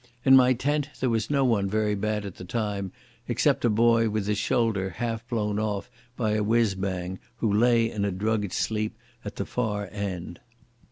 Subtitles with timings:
[0.25, 2.91] In my tent there was no one very bad at the time,
[3.27, 7.87] except a boy with his shoulder half blown off by a whizz bang, who lay
[7.87, 10.39] in a drugged sleep at the far end.